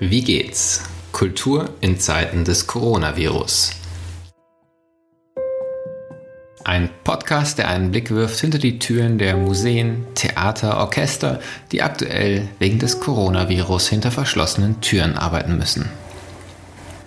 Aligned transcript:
Wie 0.00 0.22
geht's? 0.22 0.84
Kultur 1.10 1.70
in 1.80 1.98
Zeiten 1.98 2.44
des 2.44 2.68
Coronavirus. 2.68 3.72
Ein 6.62 6.88
Podcast, 7.02 7.58
der 7.58 7.66
einen 7.66 7.90
Blick 7.90 8.12
wirft 8.12 8.38
hinter 8.38 8.58
die 8.58 8.78
Türen 8.78 9.18
der 9.18 9.36
Museen, 9.36 10.06
Theater, 10.14 10.76
Orchester, 10.78 11.40
die 11.72 11.82
aktuell 11.82 12.46
wegen 12.60 12.78
des 12.78 13.00
Coronavirus 13.00 13.88
hinter 13.88 14.12
verschlossenen 14.12 14.80
Türen 14.80 15.18
arbeiten 15.18 15.58
müssen. 15.58 15.90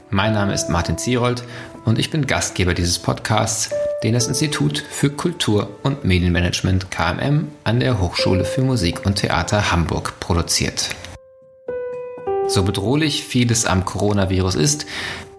Mein 0.10 0.34
Name 0.34 0.54
ist 0.54 0.70
Martin 0.70 0.98
Zierold 0.98 1.46
und 1.86 1.98
ich 1.98 2.10
bin 2.10 2.28
Gastgeber 2.28 2.74
dieses 2.74 3.00
Podcasts, 3.00 3.70
den 4.04 4.16
das 4.16 4.28
Institut 4.28 4.84
für 4.90 5.10
Kultur 5.10 5.70
und 5.84 6.04
Medienmanagement 6.04 6.92
KMM 6.92 7.48
an 7.64 7.80
der 7.80 8.02
Hochschule 8.02 8.44
für 8.44 8.64
Musik 8.64 9.06
und 9.06 9.16
Theater 9.16 9.72
Hamburg 9.72 10.20
produziert. 10.20 10.90
So 12.52 12.64
bedrohlich 12.64 13.24
vieles 13.24 13.66
am 13.66 13.86
Coronavirus 13.86 14.56
ist, 14.56 14.86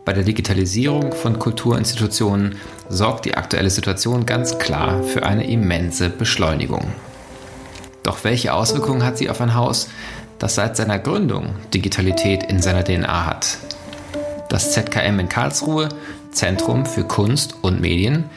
bei 0.06 0.14
der 0.14 0.24
Digitalisierung 0.24 1.12
von 1.12 1.38
Kulturinstitutionen 1.38 2.56
sorgt 2.88 3.26
die 3.26 3.34
aktuelle 3.34 3.68
Situation 3.68 4.24
ganz 4.24 4.56
klar 4.56 5.02
für 5.02 5.22
eine 5.22 5.46
immense 5.46 6.08
Beschleunigung. 6.08 6.90
Doch 8.02 8.24
welche 8.24 8.54
Auswirkungen 8.54 9.04
hat 9.04 9.18
sie 9.18 9.28
auf 9.28 9.42
ein 9.42 9.54
Haus, 9.54 9.90
das 10.38 10.54
seit 10.54 10.74
seiner 10.74 10.98
Gründung 10.98 11.54
Digitalität 11.74 12.44
in 12.44 12.62
seiner 12.62 12.82
DNA 12.82 13.26
hat? 13.26 13.58
Das 14.48 14.72
ZKM 14.72 15.18
in 15.18 15.28
Karlsruhe, 15.28 15.90
Zentrum 16.30 16.86
für 16.86 17.04
Kunst 17.04 17.56
und 17.60 17.82
Medien, 17.82 18.30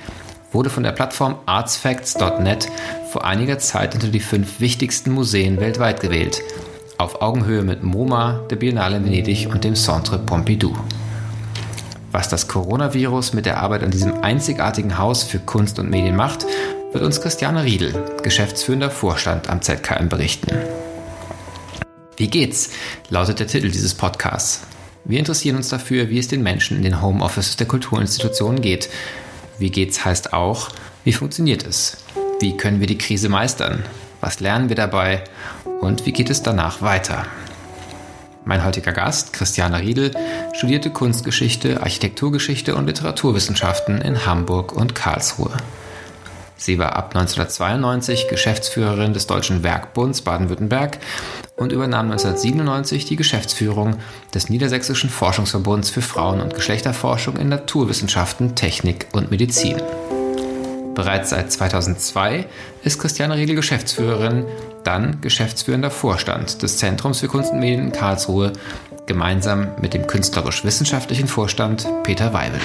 wurde 0.51 0.70
von 0.70 0.84
der 0.84 0.91
Plattform 0.91 1.37
artsfacts.net 1.45 2.67
vor 3.09 3.23
einiger 3.23 3.57
Zeit 3.57 3.95
unter 3.95 4.09
die 4.09 4.20
fünf 4.20 4.59
wichtigsten 4.59 5.12
Museen 5.12 5.62
weltweit 5.62 6.01
gewählt, 6.01 6.41
auf 6.98 7.21
Augenhöhe 7.21 7.62
mit 7.62 7.84
MoMA, 7.84 8.41
der 8.49 8.55
Biennale 8.55 9.04
Venedig 9.04 9.48
und 9.49 9.63
dem 9.63 9.76
Centre 9.76 10.20
Pompidou. 10.20 10.74
Was 12.12 12.29
das 12.29 12.48
Coronavirus 12.48 13.34
mit 13.34 13.46
der 13.46 13.60
Arbeit 13.60 13.84
an 13.84 13.91
diesem 13.91 14.21
einzigartigen 14.24 14.98
Haus 14.98 15.23
für 15.23 15.40
Kunst 15.40 15.79
und 15.79 15.90
Medien 15.90 16.16
macht, 16.16 16.46
wird 16.93 17.04
uns 17.04 17.20
Christiane 17.20 17.66
Riedel, 17.66 17.93
geschäftsführender 18.23 18.90
Vorstand 18.90 19.49
am 19.49 19.62
ZKM, 19.62 20.07
berichten. 20.07 20.55
Wie 22.16 22.29
geht's? 22.29 22.70
lautet 23.10 23.40
der 23.41 23.48
Titel 23.48 23.70
dieses 23.70 23.93
Podcasts. 23.93 24.62
Wir 25.04 25.20
interessieren 25.20 25.57
uns 25.57 25.68
dafür, 25.68 26.10
wie 26.10 26.20
es 26.20 26.29
den 26.29 26.41
Menschen 26.41 26.77
in 26.77 26.84
den 26.84 27.01
Homeoffices 27.01 27.57
der 27.57 27.68
Kulturinstitutionen 27.68 28.62
geht. 28.62 28.90
Wie 29.60 29.70
geht's 29.70 30.05
heißt 30.05 30.32
auch, 30.32 30.70
wie 31.04 31.13
funktioniert 31.13 31.68
es? 31.68 31.98
Wie 32.40 32.55
können 32.55 32.79
wir 32.79 32.88
die 32.88 32.98
Krise 32.98 33.27
meistern? 33.27 33.84
Was 34.26 34.40
lernen 34.40 34.70
wir 34.70 34.76
dabei? 34.76 35.23
Und 35.81 36.07
wie 36.07 36.12
geht 36.12 36.31
es 36.31 36.41
danach 36.41 36.81
weiter? 36.81 37.27
Mein 38.43 38.65
heutiger 38.65 38.91
Gast, 38.91 39.34
Christiane 39.34 39.82
Riedel, 39.82 40.13
studierte 40.51 40.90
Kunstgeschichte, 40.90 41.84
Architekturgeschichte 41.84 42.73
und 42.73 42.87
Literaturwissenschaften 42.87 44.01
in 44.01 44.26
Hamburg 44.26 44.73
und 44.73 44.95
Karlsruhe. 44.95 45.55
Sie 46.57 46.79
war 46.79 46.95
ab 46.95 47.15
1992 47.15 48.27
Geschäftsführerin 48.27 49.13
des 49.13 49.27
Deutschen 49.27 49.62
Werkbunds 49.62 50.21
Baden-Württemberg 50.21 50.98
und 51.55 51.71
übernahm 51.71 52.10
1997 52.10 53.05
die 53.05 53.17
Geschäftsführung 53.17 53.98
des 54.34 54.49
Niedersächsischen 54.49 55.12
Forschungsverbunds 55.12 55.91
für 55.91 56.01
Frauen- 56.01 56.41
und 56.41 56.55
Geschlechterforschung 56.55 57.37
in 57.37 57.49
Naturwissenschaften, 57.49 58.55
Technik 58.55 59.05
und 59.13 59.29
Medizin. 59.29 59.79
Bereits 60.96 61.32
seit 61.32 61.51
2002 61.51 62.48
ist 62.85 62.99
Christiane 62.99 63.35
Riedel 63.35 63.57
Geschäftsführerin, 63.57 64.46
dann 64.85 65.19
geschäftsführender 65.19 65.91
Vorstand 65.91 66.62
des 66.63 66.78
Zentrums 66.78 67.19
für 67.19 67.28
Kunst 67.28 67.51
und 67.51 67.59
Medien 67.59 67.88
in 67.88 67.91
Karlsruhe, 67.91 68.53
gemeinsam 69.06 69.67
mit 69.81 69.94
dem 69.94 70.07
künstlerisch-wissenschaftlichen 70.07 71.28
Vorstand 71.28 71.85
Peter 72.03 72.33
Weibel. 72.33 72.61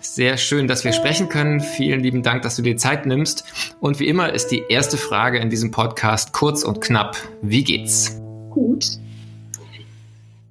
Sehr 0.00 0.38
schön, 0.38 0.68
dass 0.68 0.84
wir 0.84 0.94
sprechen 0.94 1.28
können. 1.28 1.60
Vielen 1.60 2.00
lieben 2.00 2.22
Dank, 2.22 2.42
dass 2.42 2.56
du 2.56 2.62
dir 2.62 2.78
Zeit 2.78 3.04
nimmst. 3.04 3.44
Und 3.78 4.00
wie 4.00 4.08
immer 4.08 4.32
ist 4.32 4.48
die 4.48 4.64
erste 4.70 4.96
Frage 4.96 5.38
in 5.38 5.50
diesem 5.50 5.70
Podcast 5.70 6.32
kurz 6.32 6.62
und 6.62 6.80
knapp. 6.80 7.18
Wie 7.42 7.62
geht's? 7.62 8.18
Gut. 8.48 8.86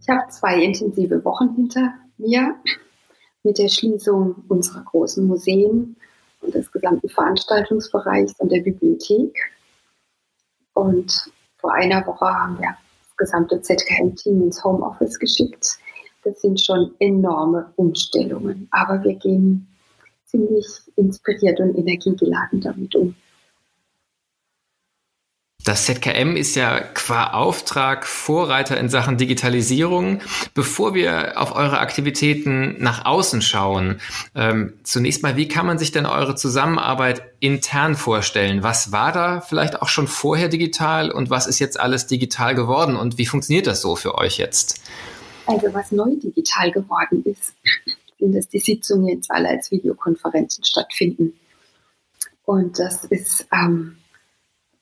Ich 0.04 0.10
habe 0.10 0.30
zwei 0.30 0.62
intensive 0.62 1.26
Wochen 1.26 1.56
hinter 1.56 1.94
mir 2.20 2.54
mit 3.44 3.58
der 3.58 3.70
Schließung 3.70 4.44
unserer 4.48 4.84
großen 4.84 5.26
Museen 5.26 5.96
und 6.42 6.54
des 6.54 6.72
gesamten 6.72 7.10
Veranstaltungsbereichs 7.10 8.34
und 8.40 8.52
der 8.52 8.62
Bibliothek. 8.62 9.36
Und 10.74 11.32
vor 11.58 11.74
einer 11.74 12.06
Woche 12.06 12.26
haben 12.26 12.60
wir 12.60 12.76
das 13.08 13.18
gesamte 13.18 13.62
ZKM-Team 13.62 14.44
ins 14.44 14.64
Homeoffice 14.64 15.20
geschickt 15.20 15.80
das 16.24 16.42
sind 16.42 16.62
schon 16.62 16.94
enorme 17.00 17.72
Umstellungen. 17.76 18.68
Aber 18.72 19.04
wir 19.04 19.16
gehen 19.16 19.68
ziemlich 20.26 20.66
inspiriert 20.96 21.60
und 21.60 21.76
energiegeladen 21.76 22.62
damit 22.62 22.96
um. 22.96 23.16
Das 25.70 25.86
ZKM 25.86 26.36
ist 26.36 26.56
ja 26.56 26.80
qua 26.80 27.28
Auftrag 27.28 28.08
Vorreiter 28.08 28.80
in 28.80 28.90
Sachen 28.90 29.20
Digitalisierung. 29.20 30.20
Bevor 30.56 30.96
wir 30.96 31.40
auf 31.40 31.56
eure 31.56 31.78
Aktivitäten 31.78 32.82
nach 32.82 33.06
außen 33.06 33.44
schauen, 33.44 34.02
ähm, 34.34 34.74
zunächst 34.82 35.22
mal, 35.22 35.36
wie 35.36 35.48
kann 35.48 35.68
man 35.68 35.78
sich 35.78 35.92
denn 35.92 36.08
eure 36.08 36.34
Zusammenarbeit 36.34 37.22
intern 37.40 37.94
vorstellen? 37.94 38.64
Was 38.64 38.92
war 38.92 39.12
da 39.12 39.42
vielleicht 39.42 39.84
auch 39.84 39.90
schon 39.90 40.08
vorher 40.08 40.50
digital 40.50 41.12
und 41.12 41.30
was 41.30 41.46
ist 41.46 41.60
jetzt 41.60 41.80
alles 41.80 42.08
digital 42.08 42.56
geworden 42.56 42.96
und 42.96 43.20
wie 43.20 43.28
funktioniert 43.28 43.68
das 43.68 43.80
so 43.80 43.96
für 43.96 44.18
euch 44.18 44.40
jetzt? 44.40 44.82
Also 45.46 45.72
was 45.72 45.92
neu 45.92 46.16
digital 46.16 46.72
geworden 46.72 47.24
ist, 47.26 47.54
sind, 48.18 48.34
dass 48.34 48.48
die 48.48 48.58
Sitzungen 48.58 49.08
jetzt 49.10 49.30
alle 49.30 49.50
als 49.50 49.70
Videokonferenzen 49.70 50.64
stattfinden. 50.64 51.34
Und 52.44 52.80
das 52.80 53.04
ist 53.04 53.46
ähm, 53.54 53.99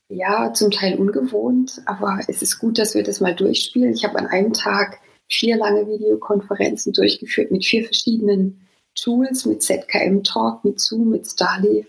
ja 0.09 0.53
zum 0.53 0.71
Teil 0.71 0.97
ungewohnt, 0.97 1.81
aber 1.85 2.19
es 2.27 2.41
ist 2.41 2.59
gut, 2.59 2.79
dass 2.79 2.95
wir 2.95 3.03
das 3.03 3.19
mal 3.19 3.35
durchspielen. 3.35 3.93
Ich 3.93 4.05
habe 4.05 4.17
an 4.17 4.27
einem 4.27 4.53
Tag 4.53 4.99
vier 5.27 5.57
lange 5.57 5.87
Videokonferenzen 5.87 6.93
durchgeführt 6.93 7.51
mit 7.51 7.65
vier 7.65 7.83
verschiedenen 7.83 8.61
Tools, 8.95 9.45
mit 9.45 9.61
ZKM 9.61 10.23
Talk, 10.23 10.63
mit 10.63 10.79
Zoom, 10.79 11.09
mit 11.09 11.27
Starly 11.27 11.85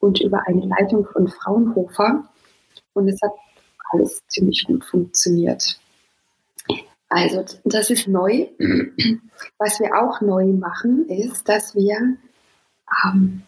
und 0.00 0.20
über 0.20 0.42
eine 0.46 0.66
Leitung 0.66 1.06
von 1.06 1.28
Fraunhofer. 1.28 2.28
Und 2.92 3.08
es 3.08 3.20
hat 3.22 3.32
alles 3.90 4.22
ziemlich 4.28 4.64
gut 4.66 4.84
funktioniert. 4.84 5.80
Also 7.08 7.44
das 7.64 7.88
ist 7.88 8.06
neu. 8.06 8.48
Was 9.58 9.80
wir 9.80 9.96
auch 9.96 10.20
neu 10.20 10.44
machen, 10.48 11.08
ist, 11.08 11.48
dass 11.48 11.74
wir 11.74 12.16
ähm, 13.04 13.42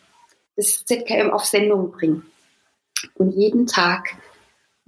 das 0.56 0.84
ZKM 0.86 1.30
auf 1.30 1.44
Sendung 1.44 1.90
bringen 1.92 2.24
und 3.14 3.32
jeden 3.32 3.66
Tag 3.66 4.16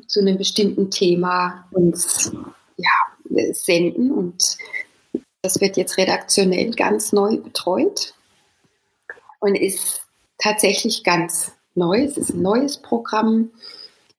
zu 0.07 0.21
einem 0.21 0.39
bestimmten 0.39 0.91
Thema 0.91 1.67
uns 1.71 2.33
ja, 2.77 3.53
senden. 3.53 4.11
Und 4.11 4.57
das 5.43 5.61
wird 5.61 5.77
jetzt 5.77 5.97
redaktionell 5.99 6.73
ganz 6.73 7.13
neu 7.13 7.37
betreut 7.39 8.15
und 9.41 9.55
ist 9.55 10.03
tatsächlich 10.39 11.05
ganz 11.05 11.53
neu. 11.75 12.05
Es 12.05 12.17
ist 12.17 12.31
ein 12.31 12.43
neues 12.43 12.79
Programm 12.79 13.51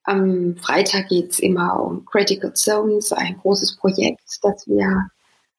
am 0.03 0.57
Freitag 0.57 1.09
geht 1.09 1.31
es 1.31 1.39
immer 1.39 1.79
um 1.79 2.05
Critical 2.05 2.53
Zones, 2.53 3.13
ein 3.13 3.37
großes 3.37 3.77
Projekt, 3.77 4.21
das 4.41 4.67
wir 4.67 5.09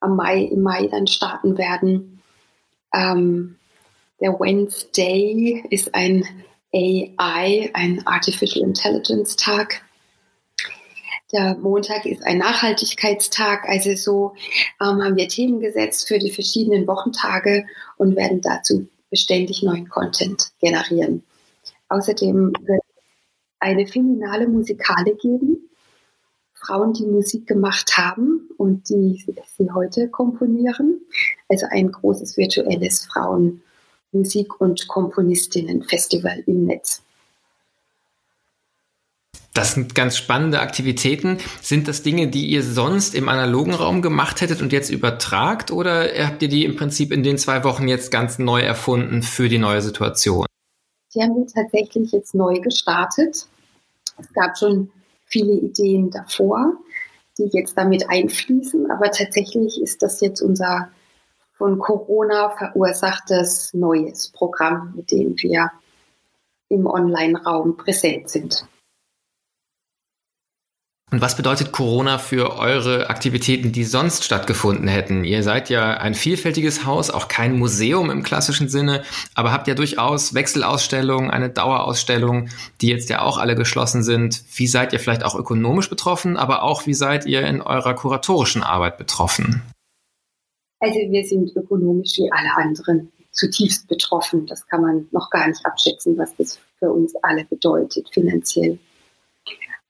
am 0.01 0.17
Mai, 0.17 0.43
im 0.43 0.63
Mai 0.63 0.87
dann 0.87 1.07
starten 1.07 1.57
werden. 1.57 2.23
Ähm, 2.93 3.57
der 4.21 4.39
Wednesday 4.39 5.65
ist 5.71 5.95
ein 5.95 6.25
AI, 6.75 7.71
ein 7.73 8.05
Artificial 8.05 8.65
Intelligence 8.65 9.37
Tag. 9.37 9.83
Der 11.33 11.57
Montag 11.57 12.05
ist 12.05 12.25
ein 12.25 12.39
Nachhaltigkeitstag. 12.39 13.69
Also 13.69 13.95
so 13.95 14.35
ähm, 14.81 15.03
haben 15.03 15.17
wir 15.17 15.29
Themen 15.29 15.61
gesetzt 15.61 16.09
für 16.09 16.19
die 16.19 16.33
verschiedenen 16.33 16.87
Wochentage 16.87 17.65
und 17.97 18.17
werden 18.17 18.41
dazu 18.41 18.89
beständig 19.09 19.63
neuen 19.63 19.89
Content 19.89 20.51
generieren. 20.61 21.23
Außerdem 21.89 22.53
wird 22.61 22.83
eine 23.61 23.87
feminale 23.87 24.49
Musikale 24.49 25.15
geben. 25.15 25.71
Frauen, 26.55 26.93
die 26.93 27.07
Musik 27.07 27.47
gemacht 27.47 27.97
haben 27.97 28.49
und 28.57 28.89
die 28.89 29.25
sie 29.57 29.71
heute 29.73 30.09
komponieren. 30.09 31.01
Also 31.49 31.67
ein 31.71 31.93
großes 31.93 32.37
virtuelles 32.37 33.07
Frauenmusik- 34.15 34.61
und 34.61 34.87
Komponistinnen-Festival 34.87 36.45
im 36.47 36.67
Netz. 36.67 37.03
Das 39.53 39.75
sind 39.75 39.95
ganz 39.95 40.17
spannende 40.17 40.61
Aktivitäten. 40.61 41.39
Sind 41.63 41.87
das 41.87 42.03
Dinge, 42.03 42.29
die 42.29 42.47
ihr 42.47 42.63
sonst 42.65 43.15
im 43.15 43.29
analogen 43.29 43.75
Raum 43.75 44.03
gemacht 44.03 44.41
hättet 44.41 44.61
und 44.61 44.73
jetzt 44.73 44.91
übertragt 44.91 45.71
oder 45.71 46.09
habt 46.27 46.43
ihr 46.43 46.49
die 46.49 46.65
im 46.65 46.75
Prinzip 46.75 47.13
in 47.13 47.23
den 47.23 47.39
zwei 47.39 47.63
Wochen 47.63 47.87
jetzt 47.87 48.11
ganz 48.11 48.41
neu 48.41 48.63
erfunden 48.63 49.23
für 49.23 49.49
die 49.49 49.59
neue 49.59 49.81
Situation? 49.81 50.47
Die 51.15 51.21
haben 51.21 51.37
wir 51.37 51.47
tatsächlich 51.47 52.11
jetzt 52.11 52.35
neu 52.35 52.59
gestartet. 52.61 53.47
Es 54.19 54.33
gab 54.33 54.59
schon 54.59 54.91
viele 55.27 55.53
Ideen 55.53 56.11
davor. 56.11 56.73
die 57.37 57.51
jetzt 57.53 57.77
damit 57.77 58.09
einfließen. 58.09 58.91
Aber 58.93 59.11
tatsächlich 59.11 59.81
ist 59.83 60.03
das 60.03 60.21
jetzt 60.21 60.41
unser 60.41 60.89
von 61.55 61.79
Corona 61.79 62.51
verursachtes 62.51 63.73
neues 63.75 64.29
Programm, 64.29 64.93
mit 64.97 65.11
dem 65.11 65.37
wir 65.39 65.71
im 66.69 66.87
Online-Raum 66.87 67.77
präsent 67.77 68.29
sind. 68.29 68.67
Und 71.15 71.21
was 71.21 71.37
bedeutet 71.37 71.71
Corona 71.71 72.19
für 72.19 72.57
eure 72.57 73.09
Aktivitäten, 73.09 73.71
die 73.71 73.85
sonst 73.85 74.25
stattgefunden 74.25 74.89
hätten? 74.89 75.23
Ihr 75.23 75.45
seid 75.45 75.71
ja 75.71 75.93
ein 75.99 76.17
vielfältiges 76.17 76.87
Haus, 76.87 77.11
auch 77.11 77.29
kein 77.29 77.57
Museum 77.57 78.11
im 78.11 78.25
klassischen 78.25 78.69
Sinne, 78.69 79.05
aber 79.37 79.53
habt 79.53 79.69
ja 79.69 79.75
durchaus 79.75 80.35
Wechselausstellungen, 80.35 81.31
eine 81.31 81.51
Dauerausstellung, 81.51 82.49
die 82.81 82.89
jetzt 82.89 83.11
ja 83.11 83.23
auch 83.23 83.39
alle 83.39 83.55
geschlossen 83.55 84.03
sind. 84.03 84.43
Wie 84.57 84.67
seid 84.67 84.93
ihr 84.93 84.99
vielleicht 84.99 85.25
auch 85.25 85.37
ökonomisch 85.37 85.89
betroffen, 85.89 86.37
aber 86.37 86.65
auch 86.65 86.87
wie 86.87 86.95
seid 86.95 87.27
ihr 87.27 87.43
in 87.43 87.63
eurer 87.63 87.95
kuratorischen 87.95 88.65
Arbeit 88.65 88.99
betroffen? 88.99 89.63
Also 90.85 90.99
wir 90.99 91.25
sind 91.25 91.57
ökonomisch 91.57 92.19
wie 92.19 92.31
alle 92.31 92.55
anderen 92.57 93.11
zutiefst 93.31 93.89
betroffen. 93.89 94.45
Das 94.45 94.67
kann 94.67 94.83
man 94.83 95.09
noch 95.13 95.31
gar 95.31 95.49
nicht 95.49 95.65
abschätzen, 95.65 96.19
was 96.19 96.37
das 96.37 96.61
für 96.79 96.93
uns 96.93 97.15
alle 97.23 97.47
bedeutet 97.47 98.11
finanziell. 98.11 98.79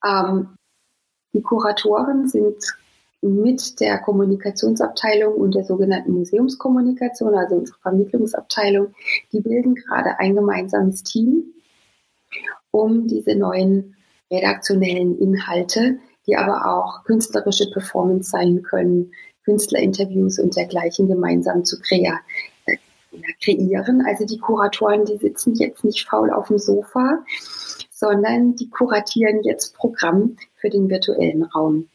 Ähm, 0.06 0.50
die 1.32 1.42
Kuratoren 1.42 2.28
sind 2.28 2.62
mit 3.22 3.80
der 3.80 3.98
Kommunikationsabteilung 4.02 5.34
und 5.34 5.56
der 5.56 5.64
sogenannten 5.64 6.12
Museumskommunikation, 6.12 7.34
also 7.34 7.56
unsere 7.56 7.78
Vermittlungsabteilung, 7.80 8.94
die 9.32 9.40
bilden 9.40 9.74
gerade 9.74 10.20
ein 10.20 10.36
gemeinsames 10.36 11.02
Team, 11.02 11.54
um 12.70 13.08
diese 13.08 13.34
neuen 13.34 13.96
redaktionellen 14.30 15.18
Inhalte, 15.18 15.98
die 16.28 16.36
aber 16.36 16.66
auch 16.72 17.02
künstlerische 17.02 17.68
Performance 17.72 18.30
sein 18.30 18.62
können, 18.62 19.10
Künstlerinterviews 19.44 20.38
und 20.38 20.56
dergleichen 20.56 21.08
gemeinsam 21.08 21.64
zu 21.64 21.78
kreieren. 21.80 22.18
Also 24.06 24.24
die 24.24 24.38
Kuratoren, 24.38 25.04
die 25.04 25.16
sitzen 25.16 25.54
jetzt 25.54 25.84
nicht 25.84 26.08
faul 26.08 26.30
auf 26.30 26.48
dem 26.48 26.58
Sofa, 26.58 27.24
sondern 27.90 28.56
die 28.56 28.68
kuratieren 28.68 29.42
jetzt 29.42 29.76
Programm 29.76 30.36
für 30.56 30.70
den 30.70 30.88
virtuellen 30.90 31.44
Raum. 31.44 31.88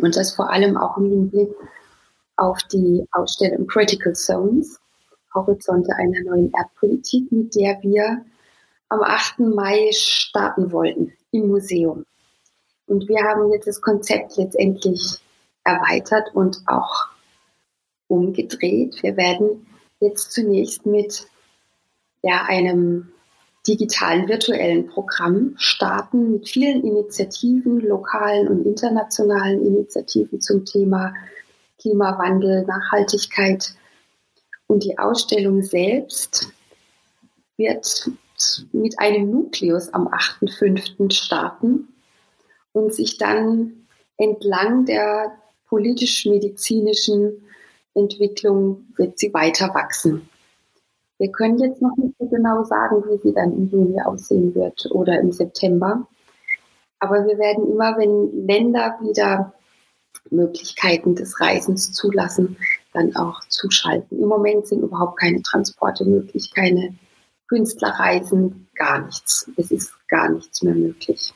Und 0.00 0.16
das 0.16 0.34
vor 0.34 0.50
allem 0.50 0.76
auch 0.76 0.96
im 0.96 1.06
Hinblick 1.06 1.50
auf 2.36 2.58
die 2.72 3.04
Ausstellung 3.12 3.66
Critical 3.66 4.14
Zones, 4.14 4.78
Horizonte 5.34 5.94
einer 5.96 6.20
neuen 6.24 6.52
Erdpolitik, 6.52 7.30
mit 7.32 7.54
der 7.54 7.78
wir 7.82 8.24
am 8.88 9.02
8. 9.02 9.40
Mai 9.40 9.90
starten 9.92 10.70
wollten 10.72 11.12
im 11.30 11.48
Museum. 11.48 12.04
Und 12.86 13.08
wir 13.08 13.22
haben 13.22 13.50
jetzt 13.52 13.66
das 13.66 13.80
Konzept 13.80 14.36
letztendlich 14.36 15.18
erweitert 15.64 16.34
und 16.34 16.62
auch 16.66 17.06
umgedreht. 18.08 19.02
Wir 19.02 19.16
werden 19.16 19.66
jetzt 20.00 20.32
zunächst 20.32 20.86
mit 20.86 21.26
ja, 22.22 22.44
einem 22.46 23.12
digitalen 23.66 24.28
virtuellen 24.28 24.88
Programm 24.88 25.54
starten 25.56 26.32
mit 26.32 26.48
vielen 26.48 26.84
Initiativen, 26.84 27.80
lokalen 27.80 28.48
und 28.48 28.66
internationalen 28.66 29.64
Initiativen 29.64 30.40
zum 30.40 30.64
Thema 30.64 31.14
Klimawandel, 31.80 32.64
Nachhaltigkeit. 32.64 33.74
Und 34.66 34.84
die 34.84 34.98
Ausstellung 34.98 35.62
selbst 35.62 36.48
wird 37.56 38.10
mit 38.72 38.98
einem 38.98 39.30
Nukleus 39.30 39.92
am 39.94 40.08
8.5. 40.08 41.12
starten 41.12 41.88
und 42.72 42.92
sich 42.92 43.18
dann 43.18 43.86
entlang 44.16 44.86
der 44.86 45.32
politisch-medizinischen 45.72 47.42
Entwicklung 47.94 48.84
wird 48.96 49.18
sie 49.18 49.32
weiter 49.32 49.72
wachsen. 49.72 50.28
Wir 51.16 51.32
können 51.32 51.58
jetzt 51.60 51.80
noch 51.80 51.96
nicht 51.96 52.14
so 52.18 52.26
genau 52.26 52.62
sagen, 52.64 53.02
wie 53.08 53.16
sie 53.16 53.32
dann 53.32 53.54
im 53.54 53.70
Juni 53.70 53.98
aussehen 54.02 54.54
wird 54.54 54.86
oder 54.90 55.18
im 55.18 55.32
September. 55.32 56.06
Aber 56.98 57.26
wir 57.26 57.38
werden 57.38 57.72
immer, 57.72 57.96
wenn 57.96 58.46
Länder 58.46 58.98
wieder 59.00 59.54
Möglichkeiten 60.28 61.14
des 61.14 61.40
Reisens 61.40 61.92
zulassen, 61.92 62.58
dann 62.92 63.16
auch 63.16 63.40
zuschalten. 63.48 64.20
Im 64.20 64.28
Moment 64.28 64.66
sind 64.66 64.82
überhaupt 64.82 65.18
keine 65.18 65.40
Transporte 65.40 66.04
möglich, 66.04 66.52
keine 66.54 66.94
Künstlerreisen, 67.48 68.68
gar 68.74 69.06
nichts. 69.06 69.50
Es 69.56 69.70
ist 69.70 69.94
gar 70.08 70.28
nichts 70.28 70.62
mehr 70.62 70.74
möglich. 70.74 71.32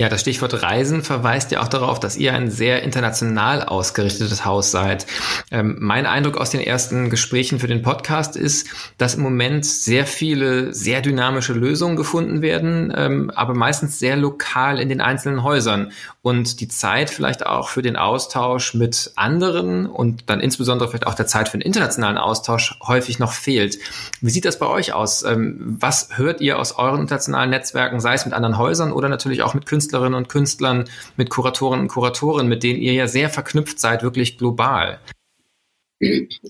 Ja, 0.00 0.08
das 0.08 0.22
Stichwort 0.22 0.62
Reisen 0.62 1.02
verweist 1.02 1.50
ja 1.50 1.60
auch 1.60 1.68
darauf, 1.68 2.00
dass 2.00 2.16
ihr 2.16 2.32
ein 2.32 2.50
sehr 2.50 2.82
international 2.82 3.62
ausgerichtetes 3.62 4.46
Haus 4.46 4.70
seid. 4.70 5.04
Ähm, 5.50 5.76
mein 5.78 6.06
Eindruck 6.06 6.38
aus 6.38 6.48
den 6.48 6.62
ersten 6.62 7.10
Gesprächen 7.10 7.58
für 7.58 7.66
den 7.66 7.82
Podcast 7.82 8.34
ist, 8.34 8.68
dass 8.96 9.16
im 9.16 9.22
Moment 9.22 9.66
sehr 9.66 10.06
viele 10.06 10.72
sehr 10.72 11.02
dynamische 11.02 11.52
Lösungen 11.52 11.96
gefunden 11.96 12.40
werden, 12.40 12.90
ähm, 12.96 13.30
aber 13.34 13.52
meistens 13.52 13.98
sehr 13.98 14.16
lokal 14.16 14.80
in 14.80 14.88
den 14.88 15.02
einzelnen 15.02 15.42
Häusern 15.42 15.92
und 16.22 16.60
die 16.60 16.68
Zeit 16.68 17.10
vielleicht 17.10 17.44
auch 17.44 17.68
für 17.68 17.82
den 17.82 17.96
Austausch 17.96 18.72
mit 18.72 19.12
anderen 19.16 19.84
und 19.84 20.30
dann 20.30 20.40
insbesondere 20.40 20.88
vielleicht 20.88 21.06
auch 21.06 21.14
der 21.14 21.26
Zeit 21.26 21.50
für 21.50 21.58
den 21.58 21.66
internationalen 21.66 22.16
Austausch 22.16 22.78
häufig 22.86 23.18
noch 23.18 23.32
fehlt. 23.32 23.78
Wie 24.22 24.30
sieht 24.30 24.46
das 24.46 24.58
bei 24.58 24.66
euch 24.66 24.94
aus? 24.94 25.24
Ähm, 25.24 25.76
was 25.78 26.16
hört 26.16 26.40
ihr 26.40 26.58
aus 26.58 26.72
euren 26.78 27.00
internationalen 27.02 27.50
Netzwerken, 27.50 28.00
sei 28.00 28.14
es 28.14 28.24
mit 28.24 28.32
anderen 28.32 28.56
Häusern 28.56 28.92
oder 28.92 29.10
natürlich 29.10 29.42
auch 29.42 29.52
mit 29.52 29.66
Künstlern? 29.66 29.89
Künstlerinnen 29.90 30.14
und 30.14 30.28
Künstlern, 30.28 30.88
mit 31.16 31.30
Kuratorinnen 31.30 31.86
und 31.86 31.88
Kuratoren, 31.88 32.46
mit 32.46 32.62
denen 32.62 32.80
ihr 32.80 32.92
ja 32.92 33.08
sehr 33.08 33.28
verknüpft 33.28 33.80
seid, 33.80 34.04
wirklich 34.04 34.38
global? 34.38 35.00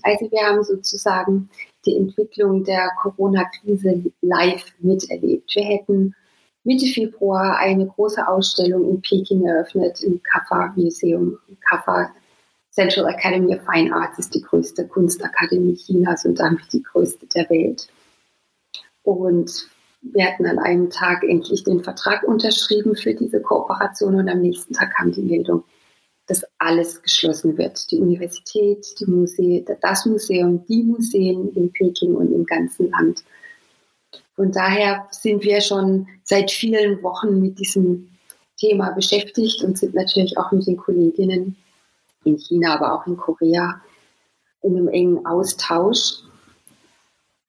Also 0.03 0.31
wir 0.31 0.41
haben 0.43 0.63
sozusagen 0.63 1.49
die 1.85 1.97
Entwicklung 1.97 2.63
der 2.63 2.89
Corona-Krise 3.01 4.03
live 4.21 4.63
miterlebt. 4.79 5.55
Wir 5.55 5.63
hätten 5.63 6.15
Mitte 6.63 6.85
Februar 6.85 7.57
eine 7.57 7.87
große 7.87 8.25
Ausstellung 8.27 8.87
in 8.87 9.01
Peking 9.01 9.43
eröffnet, 9.45 10.03
im 10.03 10.21
Kafa 10.21 10.73
Museum. 10.75 11.39
Kafa 11.67 12.11
Central 12.69 13.07
Academy 13.07 13.55
of 13.55 13.65
Fine 13.65 13.93
Arts 13.93 14.19
ist 14.19 14.35
die 14.35 14.41
größte 14.41 14.87
Kunstakademie 14.87 15.75
Chinas 15.75 16.25
und 16.25 16.39
damit 16.39 16.71
die 16.71 16.83
größte 16.83 17.25
der 17.25 17.49
Welt. 17.49 17.87
Und 19.01 19.70
wir 20.01 20.25
hatten 20.25 20.45
an 20.45 20.59
einem 20.59 20.89
Tag 20.89 21.23
endlich 21.23 21.63
den 21.63 21.83
Vertrag 21.83 22.23
unterschrieben 22.23 22.95
für 22.95 23.13
diese 23.13 23.41
Kooperation 23.41 24.15
und 24.15 24.29
am 24.29 24.41
nächsten 24.41 24.73
Tag 24.73 24.93
kam 24.95 25.11
die 25.11 25.21
Meldung, 25.21 25.63
dass 26.27 26.43
alles 26.57 27.01
geschlossen 27.01 27.57
wird. 27.57 27.91
Die 27.91 27.99
Universität, 27.99 28.85
die 28.99 29.05
Musee, 29.05 29.65
das 29.81 30.05
Museum, 30.05 30.65
die 30.65 30.83
Museen 30.83 31.49
in 31.53 31.71
Peking 31.71 32.15
und 32.15 32.31
im 32.31 32.45
ganzen 32.45 32.89
Land. 32.89 33.23
Von 34.35 34.51
daher 34.51 35.07
sind 35.11 35.43
wir 35.43 35.61
schon 35.61 36.07
seit 36.23 36.49
vielen 36.49 37.03
Wochen 37.03 37.39
mit 37.39 37.59
diesem 37.59 38.09
Thema 38.57 38.91
beschäftigt 38.91 39.63
und 39.63 39.77
sind 39.77 39.93
natürlich 39.93 40.37
auch 40.37 40.51
mit 40.51 40.65
den 40.65 40.77
Kolleginnen 40.77 41.57
in 42.23 42.37
China, 42.37 42.75
aber 42.75 42.93
auch 42.93 43.07
in 43.07 43.17
Korea 43.17 43.81
in 44.61 44.77
einem 44.77 44.87
engen 44.87 45.25
Austausch. 45.25 46.23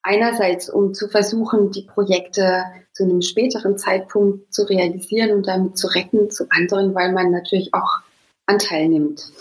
Einerseits, 0.03 0.69
um 0.69 0.95
zu 0.95 1.09
versuchen, 1.09 1.71
die 1.71 1.83
Projekte 1.83 2.65
zu 2.93 3.05
einem 3.05 3.23
späteren 3.23 3.79
Zeitpunkt 3.79 4.53
zu 4.53 4.65
realisieren 4.65 5.31
und 5.31 5.47
damit 5.47 5.79
zu 5.79 5.87
retten, 5.87 6.31
zu 6.31 6.47
anderen, 6.51 6.95
weil 6.95 7.13
man 7.13 7.31
natürlich 7.31 7.73
auch 7.73 8.01
Anteil 8.47 8.89
nimmt. 8.89 9.33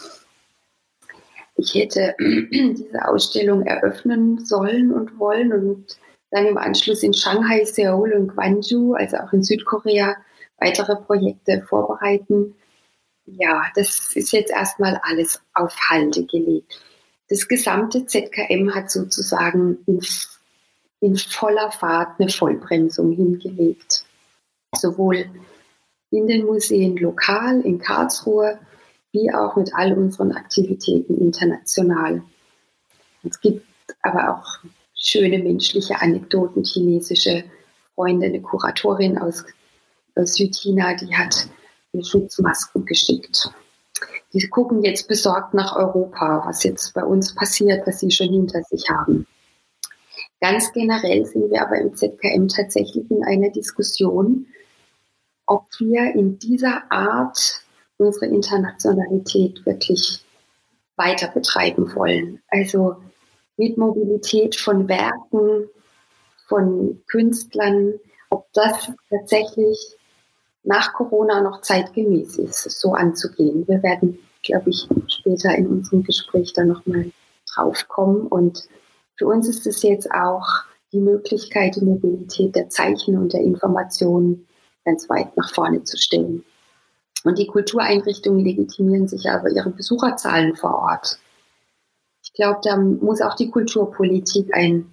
Ich 1.56 1.74
hätte 1.74 2.15
diese 2.20 3.08
Ausstellung 3.08 3.63
eröffnen 3.65 4.46
sollen 4.46 4.94
und 4.94 5.20
wollen 5.20 5.51
und 5.51 5.98
dann 6.30 6.46
im 6.46 6.58
Anschluss 6.58 7.03
in 7.03 7.13
Shanghai, 7.13 7.65
Seoul 7.65 8.13
und 8.13 8.27
Gwangju, 8.30 8.94
also 8.94 9.18
auch 9.18 9.34
in 9.34 9.44
Südkorea, 9.44 10.15
weitere 10.58 10.96
Projekte 10.96 11.62
vorbereiten. 11.68 12.56
Ja, 13.25 13.63
das 13.75 14.15
ist 14.15 14.32
jetzt 14.32 14.51
erstmal 14.51 15.00
alles 15.03 15.41
auf 15.53 15.75
Halde 15.89 16.25
gelegt. 16.25 16.82
Das 17.30 17.48
gesamte 17.48 18.06
ZKM 18.06 18.74
hat 18.74 18.91
sozusagen 18.91 19.80
in 19.88 20.01
in 21.01 21.17
voller 21.17 21.72
Fahrt 21.72 22.20
eine 22.20 22.29
Vollbremsung 22.29 23.12
hingelegt. 23.12 24.05
Sowohl 24.74 25.25
in 26.12 26.27
den 26.27 26.46
Museen 26.46 26.96
lokal 26.96 27.62
in 27.62 27.79
Karlsruhe, 27.79 28.60
wie 29.12 29.34
auch 29.34 29.55
mit 29.58 29.72
all 29.74 29.93
unseren 29.93 30.31
Aktivitäten 30.31 31.17
international. 31.17 32.24
Es 33.24 33.41
gibt 33.41 33.65
aber 34.03 34.36
auch 34.36 34.70
schöne 34.96 35.39
menschliche 35.39 36.00
Anekdoten. 36.01 36.63
Chinesische 36.63 37.43
Freunde, 37.96 38.27
eine 38.27 38.41
Kuratorin 38.41 39.17
aus, 39.17 39.43
Südchina, 40.15 40.96
die 40.96 41.15
hat 41.15 41.48
Schutzmasken 42.01 42.86
geschickt. 42.86 43.50
Die 44.34 44.48
gucken 44.48 44.84
jetzt 44.84 45.08
besorgt 45.08 45.53
nach 45.53 45.75
Europa, 45.75 46.43
was 46.46 46.63
jetzt 46.63 46.93
bei 46.93 47.03
uns 47.03 47.36
passiert, 47.36 47.86
was 47.86 48.00
sie 48.00 48.12
schon 48.12 48.29
hinter 48.29 48.62
sich 48.63 48.89
haben. 48.89 49.25
Ganz 50.41 50.74
generell 50.74 51.24
sind 51.25 51.51
wir 51.51 51.62
aber 51.62 51.77
im 51.77 51.95
ZKM 51.95 52.48
tatsächlich 52.48 53.10
in 53.12 53.24
einer 53.24 53.50
Diskussion, 53.51 54.48
ob 55.45 55.67
wir 55.79 56.15
in 56.15 56.39
dieser 56.39 56.91
Art 56.91 57.62
unsere 57.98 58.25
Internationalität 58.25 59.63
wirklich 59.65 60.25
weiter 60.95 61.27
betreiben 61.27 61.93
wollen. 61.95 62.41
Also 62.48 62.98
mit 63.57 63.77
Mobilität 63.77 64.55
von 64.55 64.88
Werken, 64.88 65.69
von 66.48 67.01
Künstlern, 67.07 67.93
ob 68.31 68.51
das 68.53 68.91
tatsächlich 69.12 69.95
nach 70.63 70.93
Corona 70.93 71.41
noch 71.41 71.62
zeitgemäß 71.62 72.38
ist, 72.38 72.63
so 72.79 72.93
anzugehen. 72.93 73.67
Wir 73.67 73.83
werden, 73.83 74.17
glaube 74.41 74.71
ich, 74.71 74.88
später 75.07 75.55
in 75.55 75.67
unserem 75.67 76.03
Gespräch 76.03 76.53
da 76.53 76.63
nochmal 76.65 77.12
drauf 77.53 77.88
kommen. 77.88 78.25
Und 78.27 78.67
für 79.22 79.28
uns 79.28 79.48
ist 79.48 79.68
es 79.68 79.84
jetzt 79.84 80.10
auch 80.12 80.48
die 80.92 81.00
Möglichkeit, 81.00 81.75
die 81.75 81.86
Mobilität 81.86 82.56
der 82.56 82.70
Zeichen 82.70 83.20
und 83.20 83.34
der 83.34 83.42
Informationen 83.42 84.48
ganz 84.84 85.08
weit 85.10 85.38
nach 85.38 85.54
vorne 85.54 85.84
zu 85.84 85.96
stellen. 85.96 86.44
Und 87.24 87.38
die 87.38 87.46
Kultureinrichtungen 87.46 88.44
legitimieren 88.44 89.08
sich 89.08 89.30
aber 89.30 89.51
ihre 89.51 89.70
Besucherzahlen 89.70 90.56
vor 90.56 90.74
Ort. 90.74 91.20
Ich 92.24 92.34
glaube, 92.34 92.62
da 92.63 92.78
muss 92.78 93.22
auch 93.22 93.36
die 93.36 93.51
Kulturpolitik 93.51 94.56
ein 94.56 94.92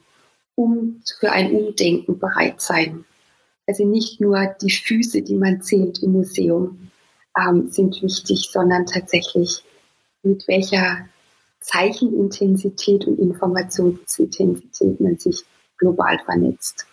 um, 0.56 1.00
für 1.18 1.32
ein 1.32 1.50
Umdenken 1.52 2.18
bereit 2.18 2.61
sein. 2.61 3.06
Also 3.66 3.87
nicht 3.87 4.20
nur 4.20 4.44
die 4.61 4.70
Füße, 4.73 5.23
die 5.23 5.37
man 5.37 5.62
zählt 5.62 6.02
im 6.02 6.12
Museum, 6.12 6.90
ähm, 7.35 7.70
sind 7.70 8.02
wichtig, 8.02 8.50
sondern 8.52 8.85
tatsächlich 8.85 9.64
mit 10.23 10.47
welcher 10.49 11.08
Zeichenintensität 11.68 13.06
und 13.06 13.18
Informationsintensität 13.18 15.00
man 15.00 15.18
sich 15.18 15.44
global 15.76 16.18
vernetzt. 16.25 16.87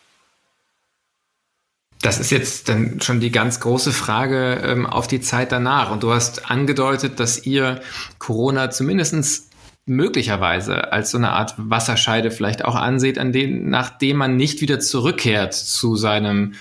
Das 2.01 2.19
ist 2.19 2.29
jetzt 2.29 2.69
dann 2.69 2.99
schon 3.01 3.19
die 3.19 3.31
ganz 3.31 3.59
große 3.61 3.91
Frage 3.91 4.61
ähm, 4.63 4.85
auf 4.85 5.07
die 5.07 5.21
Zeit 5.21 5.51
danach. 5.51 5.91
Und 5.91 6.03
du 6.03 6.11
hast 6.11 6.51
angedeutet, 6.51 7.19
dass 7.19 7.45
ihr 7.45 7.81
Corona 8.19 8.69
zumindest 8.69 9.49
möglicherweise 9.85 10.91
als 10.91 11.11
so 11.11 11.17
eine 11.17 11.31
Art 11.31 11.53
Wasserscheide 11.57 12.29
vielleicht 12.29 12.65
auch 12.65 12.75
anseht, 12.75 13.17
an 13.17 13.31
den, 13.31 13.69
nachdem 13.69 14.17
man 14.17 14.35
nicht 14.35 14.61
wieder 14.61 14.79
zurückkehrt 14.79 15.53
zu 15.53 15.95
seinem 15.95 16.53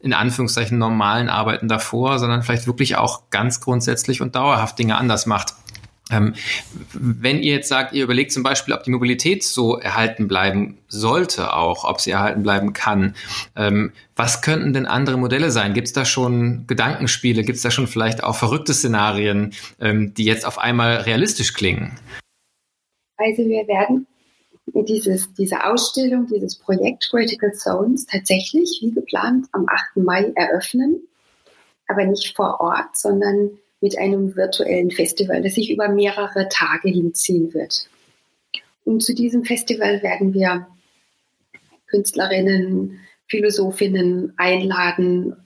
in 0.00 0.14
Anführungszeichen 0.14 0.78
normalen 0.78 1.28
Arbeiten 1.28 1.68
davor, 1.68 2.18
sondern 2.18 2.42
vielleicht 2.42 2.66
wirklich 2.66 2.96
auch 2.96 3.30
ganz 3.30 3.60
grundsätzlich 3.60 4.22
und 4.22 4.36
dauerhaft 4.36 4.78
Dinge 4.78 4.96
anders 4.96 5.26
macht. 5.26 5.54
Ähm, 6.10 6.34
wenn 6.92 7.42
ihr 7.42 7.54
jetzt 7.54 7.68
sagt, 7.68 7.92
ihr 7.92 8.04
überlegt 8.04 8.32
zum 8.32 8.42
Beispiel, 8.42 8.74
ob 8.74 8.82
die 8.82 8.90
Mobilität 8.90 9.44
so 9.44 9.76
erhalten 9.78 10.28
bleiben 10.28 10.78
sollte, 10.88 11.54
auch 11.54 11.84
ob 11.84 12.00
sie 12.00 12.10
erhalten 12.10 12.42
bleiben 12.42 12.72
kann, 12.72 13.14
ähm, 13.56 13.92
was 14.16 14.42
könnten 14.42 14.72
denn 14.72 14.86
andere 14.86 15.18
Modelle 15.18 15.50
sein? 15.50 15.74
Gibt 15.74 15.88
es 15.88 15.92
da 15.92 16.04
schon 16.04 16.66
Gedankenspiele? 16.66 17.44
Gibt 17.44 17.56
es 17.56 17.62
da 17.62 17.70
schon 17.70 17.86
vielleicht 17.86 18.24
auch 18.24 18.36
verrückte 18.36 18.74
Szenarien, 18.74 19.52
ähm, 19.80 20.14
die 20.14 20.24
jetzt 20.24 20.46
auf 20.46 20.58
einmal 20.58 20.96
realistisch 20.96 21.52
klingen? 21.52 21.98
Also 23.16 23.44
wir 23.44 23.66
werden 23.66 24.06
dieses, 24.74 25.32
diese 25.34 25.64
Ausstellung, 25.64 26.26
dieses 26.26 26.56
Projekt 26.56 27.08
Critical 27.10 27.52
Zones 27.52 28.06
tatsächlich 28.06 28.78
wie 28.82 28.92
geplant 28.92 29.46
am 29.52 29.66
8. 29.68 29.96
Mai 29.96 30.32
eröffnen, 30.34 31.00
aber 31.86 32.04
nicht 32.04 32.36
vor 32.36 32.60
Ort, 32.60 32.96
sondern 32.96 33.58
mit 33.80 33.96
einem 33.98 34.36
virtuellen 34.36 34.90
Festival, 34.90 35.42
das 35.42 35.54
sich 35.54 35.70
über 35.70 35.88
mehrere 35.88 36.48
Tage 36.48 36.88
hinziehen 36.88 37.54
wird. 37.54 37.88
Und 38.84 39.02
zu 39.02 39.14
diesem 39.14 39.44
Festival 39.44 40.02
werden 40.02 40.34
wir 40.34 40.66
Künstlerinnen, 41.88 43.00
Philosophinnen 43.28 44.32
einladen, 44.36 45.36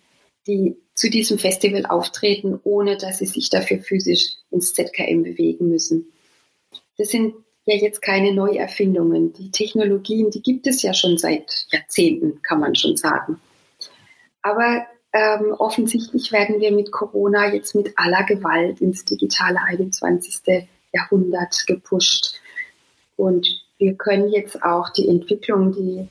die 0.46 0.76
zu 0.94 1.10
diesem 1.10 1.38
Festival 1.38 1.86
auftreten, 1.86 2.58
ohne 2.64 2.96
dass 2.96 3.18
sie 3.18 3.26
sich 3.26 3.50
dafür 3.50 3.78
physisch 3.78 4.36
ins 4.50 4.74
ZKM 4.74 5.22
bewegen 5.22 5.68
müssen. 5.68 6.06
Das 6.98 7.08
sind 7.08 7.34
ja 7.64 7.74
jetzt 7.76 8.02
keine 8.02 8.32
Neuerfindungen. 8.32 9.32
Die 9.32 9.50
Technologien, 9.50 10.30
die 10.30 10.42
gibt 10.42 10.66
es 10.66 10.82
ja 10.82 10.94
schon 10.94 11.18
seit 11.18 11.66
Jahrzehnten, 11.70 12.42
kann 12.42 12.60
man 12.60 12.74
schon 12.74 12.96
sagen. 12.96 13.40
Aber 14.42 14.86
ähm, 15.12 15.54
offensichtlich 15.58 16.32
werden 16.32 16.60
wir 16.60 16.72
mit 16.72 16.90
Corona 16.90 17.52
jetzt 17.52 17.74
mit 17.74 17.92
aller 17.96 18.24
Gewalt 18.24 18.80
ins 18.80 19.04
digitale 19.04 19.60
21. 19.60 20.68
Jahrhundert 20.92 21.66
gepusht. 21.66 22.40
Und 23.16 23.46
wir 23.78 23.94
können 23.94 24.28
jetzt 24.30 24.62
auch 24.62 24.90
die 24.90 25.08
Entwicklung, 25.08 25.72
die 25.72 26.08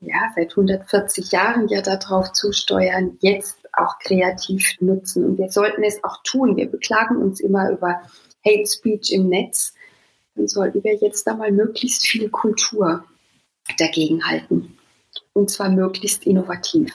ja 0.00 0.30
seit 0.34 0.50
140 0.50 1.32
Jahren 1.32 1.68
ja 1.68 1.82
darauf 1.82 2.32
zusteuern, 2.32 3.18
jetzt 3.20 3.58
auch 3.72 3.98
kreativ 3.98 4.76
nutzen. 4.80 5.24
Und 5.24 5.38
wir 5.38 5.50
sollten 5.50 5.82
es 5.82 6.02
auch 6.04 6.22
tun. 6.22 6.56
Wir 6.56 6.66
beklagen 6.66 7.16
uns 7.16 7.40
immer 7.40 7.70
über 7.70 8.00
Hate 8.46 8.66
Speech 8.66 9.12
im 9.12 9.28
Netz. 9.28 9.74
Dann 10.34 10.48
sollten 10.48 10.82
wir 10.84 10.94
jetzt 10.94 11.26
da 11.26 11.34
mal 11.34 11.52
möglichst 11.52 12.06
viel 12.06 12.28
Kultur 12.30 13.04
dagegen 13.78 14.24
halten. 14.24 14.78
Und 15.32 15.50
zwar 15.50 15.68
möglichst 15.68 16.26
innovativ. 16.26 16.92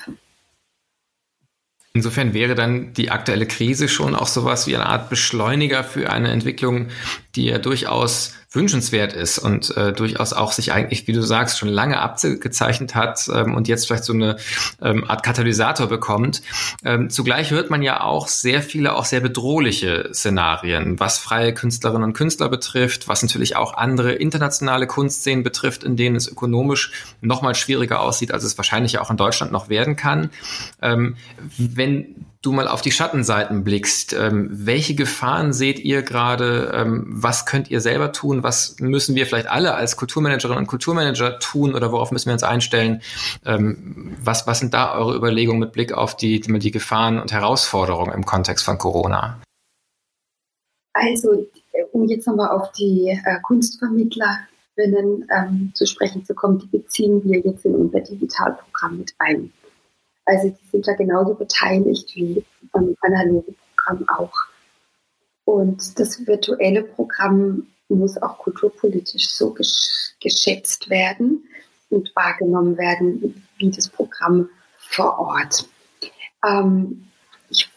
Insofern 1.95 2.33
wäre 2.33 2.55
dann 2.55 2.91
die 2.91 3.09
aktuelle 3.09 3.45
Krise 3.45 3.87
schon 3.87 4.15
auch 4.15 4.27
sowas 4.27 4.67
wie 4.67 4.75
eine 4.75 4.85
Art 4.85 5.09
Beschleuniger 5.09 5.81
für 5.85 6.11
eine 6.11 6.29
Entwicklung, 6.29 6.87
die 7.37 7.45
ja 7.45 7.57
durchaus 7.57 8.33
wünschenswert 8.55 9.13
ist 9.13 9.37
und 9.37 9.75
äh, 9.77 9.93
durchaus 9.93 10.33
auch 10.33 10.51
sich 10.51 10.71
eigentlich, 10.71 11.07
wie 11.07 11.13
du 11.13 11.21
sagst, 11.21 11.59
schon 11.59 11.69
lange 11.69 11.99
abgezeichnet 11.99 12.95
hat 12.95 13.29
ähm, 13.33 13.53
und 13.53 13.67
jetzt 13.67 13.87
vielleicht 13.87 14.03
so 14.03 14.13
eine 14.13 14.37
ähm, 14.81 15.09
Art 15.09 15.23
Katalysator 15.23 15.87
bekommt. 15.87 16.41
Ähm, 16.83 17.09
zugleich 17.09 17.51
hört 17.51 17.69
man 17.69 17.81
ja 17.81 18.01
auch 18.01 18.27
sehr 18.27 18.61
viele, 18.61 18.95
auch 18.95 19.05
sehr 19.05 19.21
bedrohliche 19.21 20.09
Szenarien, 20.13 20.99
was 20.99 21.17
freie 21.17 21.53
Künstlerinnen 21.53 22.03
und 22.03 22.13
Künstler 22.13 22.49
betrifft, 22.49 23.07
was 23.07 23.21
natürlich 23.21 23.55
auch 23.55 23.73
andere 23.73 24.13
internationale 24.13 24.87
Kunstszenen 24.87 25.43
betrifft, 25.43 25.83
in 25.83 25.95
denen 25.95 26.15
es 26.15 26.27
ökonomisch 26.27 26.91
noch 27.21 27.41
mal 27.41 27.55
schwieriger 27.55 28.01
aussieht, 28.01 28.31
als 28.31 28.43
es 28.43 28.57
wahrscheinlich 28.57 28.99
auch 28.99 29.11
in 29.11 29.17
Deutschland 29.17 29.51
noch 29.51 29.69
werden 29.69 29.95
kann. 29.95 30.29
Ähm, 30.81 31.17
wenn 31.57 32.25
du 32.45 32.51
mal 32.51 32.67
auf 32.67 32.81
die 32.81 32.91
Schattenseiten 32.91 33.63
blickst, 33.63 34.13
ähm, 34.13 34.49
welche 34.51 34.95
Gefahren 34.95 35.51
seht 35.51 35.79
ihr 35.79 36.03
gerade? 36.03 36.71
Ähm, 36.73 37.05
was 37.07 37.45
könnt 37.45 37.71
ihr 37.71 37.81
selber 37.81 38.11
tun? 38.11 38.43
Was 38.43 38.79
müssen 38.79 39.15
wir 39.15 39.25
vielleicht 39.25 39.47
alle 39.47 39.73
als 39.73 39.97
Kulturmanagerinnen 39.97 40.59
und 40.59 40.67
Kulturmanager 40.67 41.39
tun 41.39 41.73
oder 41.73 41.91
worauf 41.91 42.11
müssen 42.11 42.27
wir 42.27 42.33
uns 42.33 42.43
einstellen? 42.43 43.01
Ähm, 43.45 44.15
was, 44.23 44.45
was 44.45 44.59
sind 44.59 44.73
da 44.73 44.95
eure 44.95 45.15
Überlegungen 45.15 45.59
mit 45.59 45.71
Blick 45.71 45.93
auf 45.93 46.15
die, 46.15 46.39
die, 46.39 46.71
Gefahren 46.71 47.19
und 47.19 47.31
Herausforderungen 47.31 48.13
im 48.13 48.25
Kontext 48.25 48.63
von 48.63 48.77
Corona? 48.77 49.39
Also, 50.93 51.47
um 51.91 52.07
jetzt 52.07 52.27
nochmal 52.27 52.49
auf 52.49 52.71
die 52.73 53.09
äh, 53.09 53.39
Kunstvermittlerinnen 53.41 55.27
ähm, 55.35 55.71
zu 55.73 55.85
sprechen 55.87 56.23
zu 56.25 56.35
kommen, 56.35 56.59
die 56.59 56.67
beziehen 56.67 57.23
wir 57.23 57.39
jetzt 57.39 57.65
in 57.65 57.75
unser 57.75 58.01
Digitalprogramm 58.01 58.99
mit 58.99 59.13
ein. 59.17 59.51
Also 60.25 60.49
die 60.49 60.67
sind 60.71 60.87
da 60.87 60.93
genauso 60.93 61.35
beteiligt 61.35 62.15
wie 62.15 62.43
beim 62.71 62.95
analogen 63.01 63.55
Programm 63.75 64.05
auch. 64.09 64.33
Und 65.45 65.99
das 65.99 66.25
virtuelle 66.25 66.83
Programm 66.83 67.67
muss 67.89 68.17
auch 68.21 68.39
kulturpolitisch 68.39 69.29
so 69.29 69.53
gesch 69.53 70.15
geschätzt 70.19 70.89
werden 70.89 71.43
und 71.89 72.11
wahrgenommen 72.15 72.77
werden 72.77 73.45
wie 73.57 73.69
das 73.69 73.89
Programm 73.89 74.49
vor 74.77 75.19
Ort. 75.19 75.67
Ähm, 76.43 77.07
ich 77.49 77.69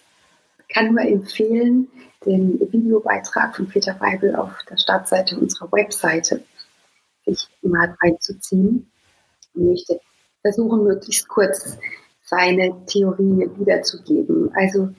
kann 0.68 0.94
nur 0.94 1.02
empfehlen, 1.02 1.88
den 2.24 2.58
Videobeitrag 2.72 3.54
von 3.54 3.68
Peter 3.68 3.98
Weibel 4.00 4.34
auf 4.34 4.52
der 4.70 4.76
Startseite 4.76 5.38
unserer 5.38 5.70
Webseite 5.72 6.42
sich 7.26 7.48
mal 7.62 7.94
reinzuziehen. 8.00 8.90
Ich 9.54 9.60
möchte 9.60 10.00
versuchen, 10.42 10.84
möglichst 10.84 11.28
kurz 11.28 11.76
seine 12.28 12.74
Theorie 12.86 13.48
wiederzugeben. 13.56 14.50
Also 14.54 14.90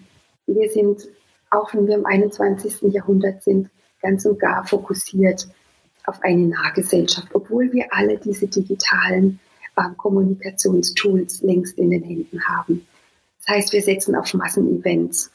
wir 0.47 0.69
sind, 0.69 1.07
auch 1.51 1.73
wenn 1.73 1.87
wir 1.87 1.95
im 1.95 2.05
21. 2.05 2.93
Jahrhundert 2.93 3.43
sind, 3.43 3.69
ganz 4.01 4.25
und 4.25 4.39
gar 4.39 4.65
fokussiert 4.65 5.47
auf 6.05 6.21
eine 6.23 6.47
Nahgesellschaft, 6.47 7.27
obwohl 7.33 7.71
wir 7.71 7.85
alle 7.91 8.17
diese 8.17 8.47
digitalen 8.47 9.39
äh, 9.75 9.83
Kommunikationstools 9.97 11.41
längst 11.43 11.77
in 11.77 11.91
den 11.91 12.03
Händen 12.03 12.41
haben. 12.47 12.87
Das 13.39 13.55
heißt, 13.55 13.73
wir 13.73 13.81
setzen 13.81 14.15
auf 14.15 14.33
Massenevents, 14.33 15.31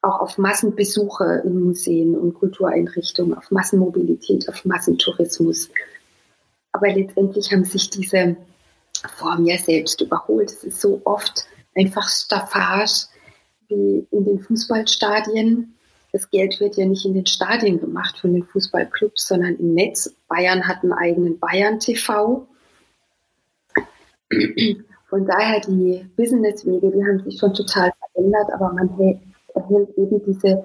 auch 0.00 0.20
auf 0.20 0.38
Massenbesuche 0.38 1.42
in 1.44 1.60
Museen 1.60 2.16
und 2.16 2.34
Kultureinrichtungen, 2.34 3.36
auf 3.36 3.50
Massenmobilität, 3.50 4.48
auf 4.48 4.64
Massentourismus. 4.64 5.68
Aber 6.72 6.88
letztendlich 6.88 7.52
haben 7.52 7.64
sich 7.64 7.90
diese 7.90 8.36
vor 9.16 9.38
mir 9.38 9.58
selbst 9.58 10.00
überholt. 10.00 10.50
Es 10.50 10.64
ist 10.64 10.80
so 10.80 11.00
oft 11.04 11.44
einfach 11.74 12.08
Staffage 12.08 13.06
wie 13.68 14.06
in 14.10 14.24
den 14.24 14.40
Fußballstadien. 14.40 15.74
Das 16.12 16.28
Geld 16.30 16.60
wird 16.60 16.76
ja 16.76 16.84
nicht 16.84 17.06
in 17.06 17.14
den 17.14 17.26
Stadien 17.26 17.80
gemacht 17.80 18.18
von 18.18 18.34
den 18.34 18.44
Fußballclubs, 18.44 19.26
sondern 19.28 19.56
im 19.56 19.74
Netz. 19.74 20.14
Bayern 20.28 20.66
hat 20.66 20.82
einen 20.82 20.92
eigenen 20.92 21.38
Bayern 21.38 21.78
TV. 21.78 22.46
Von 25.08 25.26
daher 25.26 25.60
die 25.60 26.06
Businesswege, 26.16 26.90
die 26.90 27.04
haben 27.04 27.22
sich 27.24 27.38
schon 27.38 27.54
total 27.54 27.92
verändert, 28.14 28.52
aber 28.54 28.72
man 28.72 28.88
erhält 29.54 29.96
eben 29.96 30.22
diese 30.24 30.64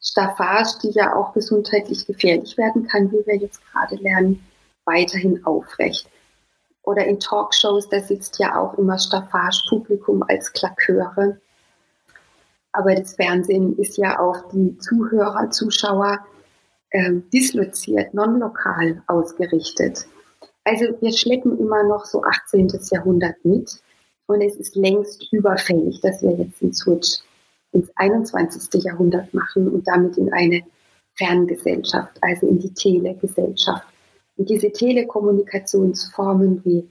Staffage, 0.00 0.78
die 0.82 0.90
ja 0.90 1.14
auch 1.16 1.32
gesundheitlich 1.32 2.06
gefährlich 2.06 2.56
werden 2.56 2.86
kann, 2.86 3.10
wie 3.10 3.26
wir 3.26 3.36
jetzt 3.36 3.60
gerade 3.72 3.96
lernen, 3.96 4.44
weiterhin 4.84 5.44
aufrecht. 5.44 6.08
Oder 6.88 7.04
in 7.04 7.20
Talkshows, 7.20 7.86
da 7.90 8.00
sitzt 8.00 8.38
ja 8.38 8.58
auch 8.58 8.72
immer 8.78 8.98
Staffage-Publikum 8.98 10.24
als 10.26 10.50
Klaköre. 10.54 11.38
Aber 12.72 12.94
das 12.94 13.14
Fernsehen 13.14 13.76
ist 13.76 13.98
ja 13.98 14.18
auf 14.18 14.48
die 14.54 14.74
Zuhörer, 14.78 15.50
Zuschauer 15.50 16.20
ähm, 16.92 17.28
disloziert, 17.30 18.14
non-lokal 18.14 19.02
ausgerichtet. 19.06 20.06
Also 20.64 20.86
wir 21.02 21.12
schleppen 21.12 21.58
immer 21.58 21.82
noch 21.82 22.06
so 22.06 22.22
18. 22.22 22.68
Jahrhundert 22.90 23.36
mit 23.44 23.70
und 24.26 24.40
es 24.40 24.56
ist 24.56 24.74
längst 24.74 25.30
überfällig, 25.30 26.00
dass 26.00 26.22
wir 26.22 26.36
jetzt 26.36 26.62
den 26.62 26.72
Switch 26.72 27.18
ins 27.72 27.90
21. 27.96 28.82
Jahrhundert 28.82 29.34
machen 29.34 29.68
und 29.68 29.86
damit 29.86 30.16
in 30.16 30.32
eine 30.32 30.62
Ferngesellschaft, 31.16 32.16
also 32.22 32.46
in 32.46 32.60
die 32.60 32.72
Telegesellschaft. 32.72 33.86
Und 34.38 34.48
diese 34.48 34.72
Telekommunikationsformen 34.72 36.64
wie 36.64 36.88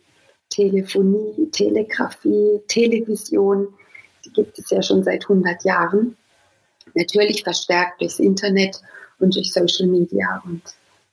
Telefonie, 0.50 1.50
Telegrafie, 1.52 2.62
Television, 2.68 3.70
die 4.24 4.32
gibt 4.32 4.60
es 4.60 4.70
ja 4.70 4.82
schon 4.82 5.04
seit 5.04 5.24
100 5.24 5.64
Jahren. 5.64 6.18
Natürlich 6.94 7.44
verstärkt 7.44 8.02
durchs 8.02 8.20
Internet 8.20 8.82
und 9.20 9.36
durch 9.36 9.52
Social 9.52 9.88
Media. 9.88 10.44
Und 10.46 10.62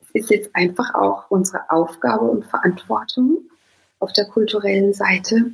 es 0.03 0.11
ist 0.13 0.31
jetzt 0.31 0.51
einfach 0.55 0.95
auch 0.95 1.31
unsere 1.31 1.71
Aufgabe 1.71 2.25
und 2.25 2.45
Verantwortung 2.45 3.39
auf 4.01 4.13
der 4.13 4.27
kulturellen 4.27 4.93
Seite, 4.93 5.53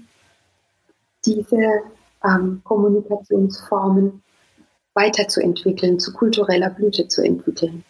diese 1.25 1.83
ähm, 2.25 2.63
Kommunikationsformen 2.65 4.23
weiterzuentwickeln, 4.95 6.01
zu 6.01 6.13
kultureller 6.13 6.71
Blüte 6.71 7.07
zu 7.07 7.23
entwickeln. 7.23 7.85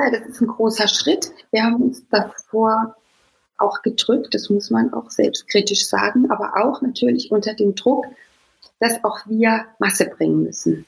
Ja, 0.00 0.10
das 0.10 0.26
ist 0.26 0.40
ein 0.40 0.46
großer 0.46 0.88
Schritt. 0.88 1.30
Wir 1.50 1.62
haben 1.62 1.76
uns 1.76 2.08
davor 2.08 2.96
auch 3.58 3.82
gedrückt, 3.82 4.34
das 4.34 4.48
muss 4.48 4.70
man 4.70 4.94
auch 4.94 5.10
selbstkritisch 5.10 5.86
sagen, 5.86 6.30
aber 6.30 6.56
auch 6.64 6.80
natürlich 6.80 7.30
unter 7.30 7.52
dem 7.52 7.74
Druck, 7.74 8.06
dass 8.78 9.04
auch 9.04 9.18
wir 9.26 9.66
Masse 9.78 10.06
bringen 10.06 10.44
müssen. 10.44 10.86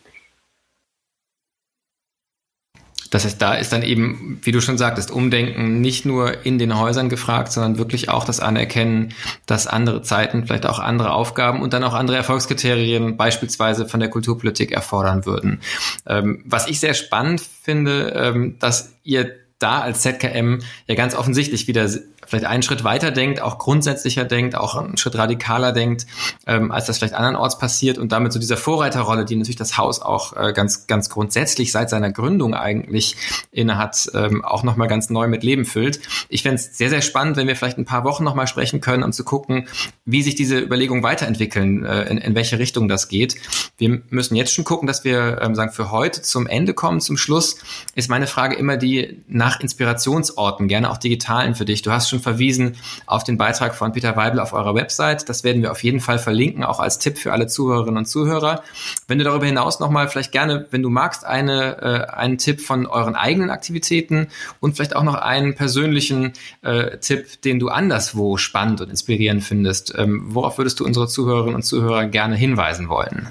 Das 3.13 3.27
heißt, 3.27 3.43
da 3.43 3.53
ist 3.53 3.75
dann 3.75 3.83
eben, 3.83 4.41
wie 4.43 4.53
du 4.53 4.63
schon 4.63 4.79
sagtest, 4.79 5.11
Umdenken 5.11 5.83
nicht 5.83 6.07
nur 6.07 6.47
in 6.47 6.59
den 6.59 6.79
Häusern 6.79 7.11
gefragt, 7.11 7.53
sondern 7.53 7.77
wirklich 7.77 8.09
auch 8.09 8.25
das 8.25 8.41
Anerkennen, 8.41 9.13
dass 9.45 9.67
andere 9.67 10.01
Zeiten 10.01 10.47
vielleicht 10.47 10.65
auch 10.65 10.79
andere 10.79 11.13
Aufgaben 11.13 11.61
und 11.61 11.75
dann 11.75 11.85
auch 11.85 11.93
andere 11.93 12.17
Erfolgskriterien 12.17 13.19
beispielsweise 13.19 13.87
von 13.87 14.01
der 14.01 14.09
Kulturpolitik 14.09 14.73
erfordern 14.73 15.27
würden. 15.27 15.61
Ähm, 16.07 16.43
was 16.47 16.67
ich 16.67 16.81
sehr 16.81 16.95
spannend 16.95 17.43
finde, 17.43 18.15
ähm, 18.17 18.57
dass 18.59 18.95
ihr 19.05 19.31
da 19.59 19.81
als 19.81 20.01
ZKM 20.01 20.61
ja 20.87 20.95
ganz 20.95 21.15
offensichtlich 21.15 21.69
wieder 21.69 21.89
vielleicht 22.27 22.47
einen 22.47 22.63
Schritt 22.63 22.85
weiter 22.85 23.11
denkt, 23.11 23.41
auch 23.43 23.59
grundsätzlicher 23.59 24.25
denkt, 24.25 24.57
auch 24.57 24.77
einen 24.77 24.97
Schritt 24.97 25.17
radikaler 25.17 25.73
denkt, 25.73 26.07
ähm, 26.47 26.71
als 26.71 26.87
das 26.87 26.99
vielleicht 26.99 27.15
andernorts 27.15 27.59
passiert 27.59 27.99
und 27.99 28.13
damit 28.13 28.33
so 28.33 28.39
dieser 28.39 28.57
Vorreiterrolle, 28.57 29.25
die 29.25 29.37
natürlich 29.37 29.57
das 29.57 29.77
Haus 29.77 30.01
auch 30.01 30.37
äh, 30.37 30.53
ganz, 30.53 30.87
ganz 30.87 31.09
grundsätzlich 31.09 31.73
seit 31.73 31.91
seiner 31.91 32.13
Gründung 32.13 32.55
eigentlich 32.55 33.17
innehat, 33.51 34.11
ähm, 34.15 34.45
auch 34.45 34.63
nochmal 34.63 34.89
ganz 34.89 35.11
neu 35.11 35.29
mit 35.29 35.43
Leben 35.43 35.65
füllt. 35.65 36.01
Ich 36.29 36.43
fände 36.43 36.57
es 36.57 36.77
sehr, 36.77 36.91
sehr 36.91 37.03
spannend, 37.03 37.37
wenn 37.37 37.49
wir 37.49 37.57
vielleicht 37.57 37.79
ein 37.79 37.85
paar 37.85 38.05
Wochen 38.05 38.25
nochmal 38.25 38.47
sprechen 38.47 38.81
können, 38.81 39.03
um 39.03 39.13
zu 39.13 39.25
gucken, 39.25 39.69
wie 40.05 40.23
sich 40.23 40.35
diese 40.35 40.59
Überlegungen 40.59 41.03
weiterentwickeln, 41.03 41.85
äh, 41.85 42.05
in, 42.05 42.19
in 42.19 42.35
welche 42.35 42.59
Richtung 42.59 42.89
das 42.89 43.09
geht. 43.09 43.37
Wir 43.79 44.03
müssen 44.11 44.37
jetzt 44.37 44.53
schon 44.53 44.65
gucken, 44.65 44.87
dass 44.87 45.05
wir 45.05 45.41
ähm, 45.43 45.55
sagen, 45.55 45.73
für 45.73 45.91
heute 45.91 46.23
zum 46.23 46.47
Ende 46.47 46.75
kommen, 46.75 47.01
zum 47.01 47.17
Schluss, 47.17 47.57
ist 47.95 48.09
meine 48.09 48.27
Frage 48.27 48.55
immer 48.55 48.77
die 48.77 49.23
nach 49.27 49.61
Inspirationsorten, 49.61 50.69
gerne 50.69 50.91
auch 50.91 50.99
digitalen 50.99 51.55
für 51.55 51.65
dich. 51.65 51.83
Du 51.83 51.91
hast 51.91 52.12
schon 52.13 52.21
verwiesen 52.21 52.77
auf 53.07 53.25
den 53.25 53.39
Beitrag 53.39 53.75
von 53.75 53.93
Peter 53.93 54.17
Weibel 54.17 54.39
auf 54.39 54.53
eurer 54.53 54.75
Website. 54.75 55.29
Das 55.29 55.43
werden 55.43 55.63
wir 55.63 55.73
auf 55.73 55.83
jeden 55.83 56.01
Fall 56.01 56.19
verlinken, 56.19 56.63
auch 56.63 56.79
als 56.79 56.99
Tipp 56.99 57.19
für 57.19 57.33
alle 57.33 57.47
Zuhörerinnen 57.47 57.99
und 57.99 58.07
Zuhörer. 58.07 58.63
Wenn 59.09 59.19
du 59.19 59.25
darüber 59.25 59.47
hinaus 59.47 59.81
nochmal 59.81 60.09
vielleicht 60.09 60.33
gerne, 60.33 60.67
wenn 60.71 60.83
du 60.83 60.91
magst, 60.91 61.25
eine, 61.25 61.79
äh, 61.83 62.15
einen 62.15 62.39
Tipp 62.39 62.61
von 62.61 62.87
euren 62.87 63.17
eigenen 63.17 63.51
Aktivitäten 63.51 64.29
und 64.61 64.77
vielleicht 64.77 64.95
auch 64.95 65.03
noch 65.03 65.15
einen 65.15 65.55
persönlichen 65.55 66.33
äh, 66.63 66.99
Tipp, 66.99 67.43
den 67.43 67.59
du 67.59 67.69
anderswo 67.69 68.37
spannend 68.37 68.81
und 68.81 68.91
inspirierend 68.91 69.43
findest. 69.43 69.95
Ähm, 69.97 70.35
worauf 70.35 70.59
würdest 70.59 70.79
du 70.81 70.85
unsere 70.85 71.09
Zuhörerinnen 71.09 71.57
und 71.57 71.63
Zuhörer 71.63 72.07
gerne 72.07 72.37
hinweisen 72.37 72.89
wollen? 72.89 73.29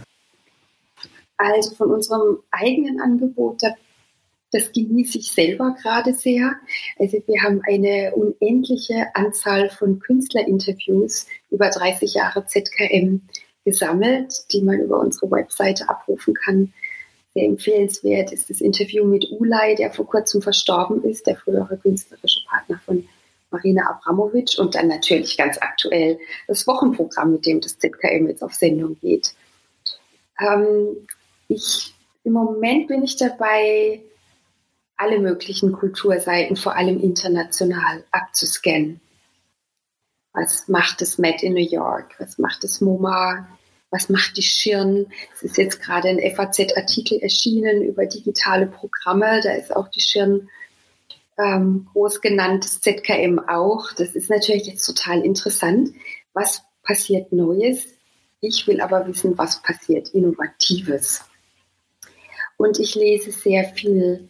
Also 1.38 1.76
von 1.76 1.92
unserem 1.92 2.38
eigenen 2.52 3.02
Angebot, 3.02 3.64
da 3.64 3.70
das 4.52 4.72
genieße 4.72 5.18
ich 5.18 5.32
selber 5.32 5.76
gerade 5.82 6.14
sehr. 6.14 6.54
Also 7.00 7.22
wir 7.26 7.42
haben 7.42 7.62
eine 7.68 8.14
unendliche 8.14 9.08
Anzahl 9.14 9.70
von 9.70 10.00
Künstlerinterviews 10.00 11.28
über 11.50 11.70
30 11.70 12.14
Jahre 12.14 12.46
ZKM 12.46 13.22
gesammelt, 13.64 14.34
die 14.52 14.62
man 14.62 14.80
über 14.80 15.00
unsere 15.00 15.32
Webseite 15.32 15.88
abrufen 15.88 16.34
kann. 16.34 16.74
Sehr 17.34 17.46
empfehlenswert 17.46 18.34
ist 18.34 18.50
das 18.50 18.60
Interview 18.60 19.06
mit 19.06 19.26
Ulay, 19.32 19.76
der 19.76 19.92
vor 19.92 20.06
kurzem 20.06 20.42
verstorben 20.42 21.04
ist, 21.06 21.28
der 21.28 21.38
frühere 21.38 21.78
künstlerische 21.78 22.42
Partner 22.50 22.82
von 22.86 23.08
Marina 23.52 23.90
Abramovic 23.90 24.58
und 24.60 24.76
dann 24.76 24.88
natürlich 24.88 25.38
ganz 25.38 25.58
aktuell 25.60 26.20
das 26.48 26.68
Wochenprogramm, 26.68 27.34
mit 27.34 27.46
dem 27.46 27.62
das 27.62 27.78
ZKM 27.78 28.28
jetzt 28.28 28.44
auf 28.44 28.54
Sendung 28.54 28.98
geht. 29.00 29.34
Ähm, 30.40 31.08
ich, 31.48 31.94
Im 32.24 32.34
Moment 32.34 32.88
bin 32.88 33.04
ich 33.04 33.18
dabei, 33.18 34.02
alle 35.02 35.20
möglichen 35.20 35.72
Kulturseiten, 35.72 36.56
vor 36.56 36.76
allem 36.76 37.00
international, 37.00 38.04
abzuscannen. 38.12 39.02
Was 40.34 40.68
macht 40.68 41.02
das 41.02 41.18
Met 41.18 41.42
in 41.42 41.54
New 41.54 41.60
York? 41.60 42.16
Was 42.20 42.38
macht 42.38 42.64
das 42.64 42.82
MoMA? 42.82 43.48
Was 43.90 44.10
macht 44.10 44.38
die 44.38 44.44
Schirn? 44.44 45.08
Es 45.34 45.44
ist 45.44 45.58
jetzt 45.58 45.82
gerade 45.82 46.08
ein 46.08 46.20
FAZ-Artikel 46.20 47.18
erschienen 47.18 47.82
über 47.82 48.06
digitale 48.06 48.68
Programme. 48.68 49.42
Da 49.44 49.54
ist 49.54 49.76
auch 49.76 49.90
die 49.90 50.00
Schirn 50.00 50.50
ähm, 51.38 51.88
groß 51.92 52.22
genannt, 52.22 52.64
das 52.64 52.80
ZKM 52.80 53.40
auch. 53.40 53.92
Das 53.94 54.10
ist 54.16 54.30
natürlich 54.30 54.68
jetzt 54.68 54.86
total 54.86 55.26
interessant. 55.26 55.90
Was 56.34 56.62
passiert 56.84 57.34
Neues? 57.34 57.88
Ich 58.40 58.68
will 58.68 58.82
aber 58.82 59.08
wissen, 59.08 59.38
was 59.38 59.62
passiert 59.62 60.10
Innovatives. 60.10 61.26
Und 62.56 62.80
ich 62.80 62.96
lese 62.96 63.32
sehr 63.32 63.66
viel 63.66 64.30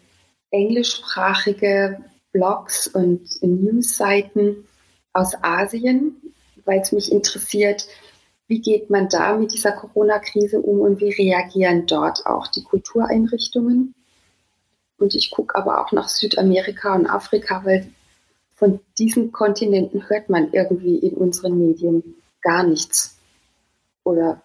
englischsprachige 0.52 2.04
Blogs 2.32 2.88
und 2.88 3.28
Newsseiten 3.42 4.68
aus 5.14 5.34
Asien, 5.42 6.16
weil 6.66 6.80
es 6.80 6.92
mich 6.92 7.12
interessiert, 7.12 7.88
wie 8.48 8.62
geht 8.62 8.90
man 8.90 9.08
da 9.10 9.38
mit 9.38 9.54
dieser 9.54 9.72
Corona-Krise 9.72 10.62
um 10.62 10.82
und 10.82 11.00
wie 11.00 11.12
reagieren 11.12 11.86
dort 11.88 12.26
auch 12.26 12.48
die 12.48 12.64
Kultureinrichtungen. 12.64 13.96
Und 14.98 15.16
ich 15.16 15.32
gucke 15.32 15.56
aber 15.56 15.82
auch 15.82 15.92
nach 15.92 16.10
Südamerika 16.10 16.94
und 16.94 17.08
Afrika, 17.08 17.64
weil 17.66 17.90
von 18.54 18.80
diesen 19.00 19.32
Kontinenten 19.32 20.08
hört 20.10 20.30
man 20.30 20.52
irgendwie 20.52 20.98
in 20.98 21.16
unseren 21.16 21.58
Medien 21.58 22.16
gar 22.42 22.64
nichts. 22.64 23.18
Oder 24.04 24.42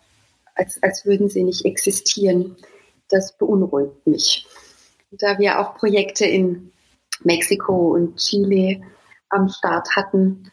als, 0.55 0.83
als 0.83 1.05
würden 1.05 1.29
sie 1.29 1.43
nicht 1.43 1.65
existieren. 1.65 2.57
Das 3.09 3.37
beunruhigt 3.37 4.07
mich 4.07 4.47
da 5.19 5.39
wir 5.39 5.61
auch 5.61 5.77
Projekte 5.77 6.25
in 6.25 6.73
Mexiko 7.23 7.95
und 7.95 8.17
Chile 8.17 8.83
am 9.31 9.49
Start 9.49 9.89
hatten, 9.97 10.51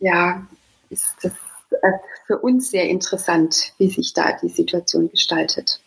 ja, 0.00 0.46
ist 0.90 1.14
das 1.22 1.32
äh, 1.82 1.92
für 2.26 2.38
uns 2.38 2.70
sehr 2.70 2.88
interessant, 2.88 3.72
wie 3.78 3.90
sich 3.90 4.12
da 4.12 4.36
die 4.40 4.48
Situation 4.48 5.10
gestaltet. 5.10 5.80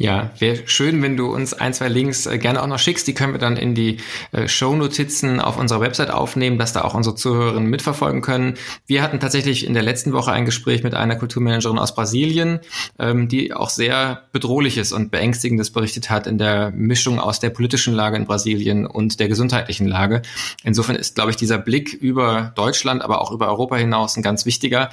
Ja, 0.00 0.30
wäre 0.38 0.62
schön, 0.66 1.02
wenn 1.02 1.16
du 1.16 1.26
uns 1.26 1.54
ein, 1.54 1.74
zwei 1.74 1.88
Links 1.88 2.26
äh, 2.26 2.38
gerne 2.38 2.62
auch 2.62 2.68
noch 2.68 2.78
schickst. 2.78 3.08
Die 3.08 3.14
können 3.14 3.32
wir 3.32 3.40
dann 3.40 3.56
in 3.56 3.74
die 3.74 3.96
äh, 4.30 4.46
Show-Notizen 4.46 5.40
auf 5.40 5.58
unserer 5.58 5.80
Website 5.80 6.12
aufnehmen, 6.12 6.56
dass 6.56 6.72
da 6.72 6.82
auch 6.82 6.94
unsere 6.94 7.16
Zuhörerinnen 7.16 7.68
mitverfolgen 7.68 8.22
können. 8.22 8.54
Wir 8.86 9.02
hatten 9.02 9.18
tatsächlich 9.18 9.66
in 9.66 9.74
der 9.74 9.82
letzten 9.82 10.12
Woche 10.12 10.30
ein 10.30 10.44
Gespräch 10.44 10.84
mit 10.84 10.94
einer 10.94 11.16
Kulturmanagerin 11.16 11.80
aus 11.80 11.96
Brasilien, 11.96 12.60
ähm, 13.00 13.26
die 13.26 13.52
auch 13.52 13.70
sehr 13.70 14.22
bedrohliches 14.30 14.92
und 14.92 15.10
beängstigendes 15.10 15.72
berichtet 15.72 16.10
hat 16.10 16.28
in 16.28 16.38
der 16.38 16.70
Mischung 16.70 17.18
aus 17.18 17.40
der 17.40 17.50
politischen 17.50 17.92
Lage 17.92 18.18
in 18.18 18.24
Brasilien 18.24 18.86
und 18.86 19.18
der 19.18 19.26
gesundheitlichen 19.26 19.88
Lage. 19.88 20.22
Insofern 20.62 20.94
ist, 20.94 21.16
glaube 21.16 21.30
ich, 21.30 21.36
dieser 21.36 21.58
Blick 21.58 21.92
über 21.92 22.52
Deutschland, 22.54 23.02
aber 23.02 23.20
auch 23.20 23.32
über 23.32 23.48
Europa 23.48 23.74
hinaus 23.74 24.16
ein 24.16 24.22
ganz 24.22 24.46
wichtiger. 24.46 24.90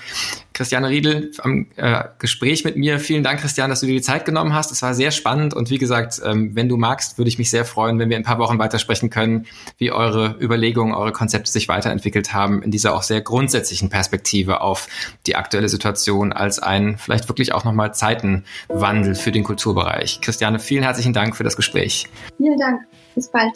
Christiane 0.55 0.89
Riedel 0.89 1.31
am 1.39 1.67
äh, 1.75 2.05
Gespräch 2.17 2.63
mit 2.63 2.77
mir. 2.77 2.97
Vielen 2.99 3.23
Dank, 3.23 3.41
Christian, 3.41 3.69
dass 3.69 3.81
du 3.81 3.85
dir 3.85 3.93
die 3.93 4.01
Zeit 4.01 4.23
genommen 4.23 4.53
hast. 4.53 4.71
Es 4.71 4.81
war 4.81 4.93
sehr 4.93 5.11
spannend 5.11 5.53
und 5.53 5.69
wie 5.69 5.77
gesagt, 5.77 6.21
ähm, 6.23 6.55
wenn 6.55 6.69
du 6.69 6.77
magst, 6.77 7.17
würde 7.17 7.27
ich 7.27 7.37
mich 7.37 7.49
sehr 7.49 7.65
freuen, 7.65 7.99
wenn 7.99 8.09
wir 8.09 8.15
in 8.15 8.23
ein 8.23 8.25
paar 8.25 8.39
Wochen 8.39 8.57
weitersprechen 8.57 9.09
können, 9.09 9.45
wie 9.77 9.91
eure 9.91 10.37
Überlegungen, 10.39 10.95
eure 10.95 11.11
Konzepte 11.11 11.51
sich 11.51 11.67
weiterentwickelt 11.67 12.33
haben 12.33 12.63
in 12.63 12.71
dieser 12.71 12.93
auch 12.93 13.03
sehr 13.03 13.19
grundsätzlichen 13.21 13.89
Perspektive 13.89 14.61
auf 14.61 14.87
die 15.27 15.35
aktuelle 15.35 15.67
Situation 15.67 16.31
als 16.31 16.59
ein 16.59 16.97
vielleicht 16.97 17.27
wirklich 17.27 17.53
auch 17.53 17.65
nochmal 17.65 17.93
Zeitenwandel 17.93 19.15
für 19.15 19.33
den 19.33 19.43
Kulturbereich. 19.43 20.21
Christiane, 20.21 20.59
vielen 20.59 20.83
herzlichen 20.83 21.11
Dank 21.11 21.35
für 21.35 21.43
das 21.43 21.57
Gespräch. 21.57 22.07
Vielen 22.37 22.57
Dank. 22.57 22.81
Bis 23.13 23.29
bald. 23.29 23.53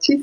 Tschüss. 0.00 0.22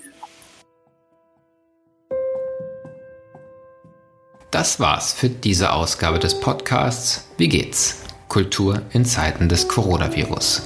Das 4.55 4.79
war's 4.79 5.11
für 5.11 5.27
diese 5.27 5.73
Ausgabe 5.73 6.17
des 6.17 6.39
Podcasts 6.39 7.25
Wie 7.37 7.49
geht's? 7.49 7.97
Kultur 8.29 8.83
in 8.93 9.03
Zeiten 9.03 9.49
des 9.49 9.67
Coronavirus. 9.67 10.61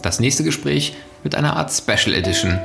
Das 0.00 0.20
nächste 0.20 0.42
Gespräch 0.42 0.96
mit 1.22 1.34
einer 1.34 1.54
Art 1.56 1.70
Special 1.70 2.14
Edition, 2.14 2.58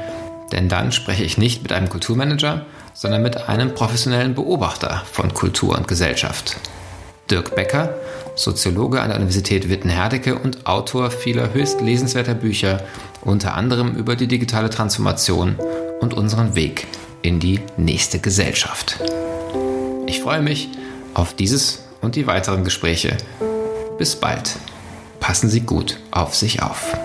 denn 0.53 0.69
dann 0.69 0.93
spreche 0.93 1.25
ich 1.25 1.37
nicht 1.37 1.61
mit 1.61 1.73
einem 1.73 1.89
Kulturmanager, 1.89 2.65
sondern 2.93 3.21
mit 3.21 3.49
einem 3.49 3.73
professionellen 3.73 4.33
Beobachter 4.33 5.03
von 5.11 5.33
Kultur 5.33 5.77
und 5.77 5.89
Gesellschaft. 5.89 6.55
Dirk 7.29 7.53
Becker, 7.57 7.93
Soziologe 8.33 9.01
an 9.01 9.09
der 9.09 9.17
Universität 9.17 9.67
Witten-Herdecke 9.69 10.39
und 10.39 10.67
Autor 10.67 11.11
vieler 11.11 11.53
höchst 11.53 11.81
lesenswerter 11.81 12.33
Bücher, 12.33 12.81
unter 13.19 13.55
anderem 13.55 13.93
über 13.93 14.15
die 14.15 14.27
digitale 14.27 14.69
Transformation 14.69 15.59
und 15.99 16.13
unseren 16.13 16.55
Weg 16.55 16.87
in 17.23 17.41
die 17.41 17.59
nächste 17.75 18.19
Gesellschaft. 18.19 19.01
Ich 20.07 20.21
freue 20.21 20.41
mich 20.41 20.69
auf 21.13 21.33
dieses 21.33 21.83
und 22.01 22.15
die 22.15 22.27
weiteren 22.27 22.63
Gespräche. 22.63 23.17
Bis 23.97 24.15
bald. 24.15 24.55
Passen 25.19 25.49
Sie 25.49 25.61
gut 25.61 25.99
auf 26.11 26.33
sich 26.33 26.63
auf. 26.63 26.95